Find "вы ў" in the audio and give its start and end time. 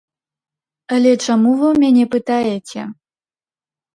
1.59-1.83